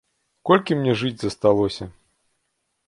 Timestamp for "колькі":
0.49-0.77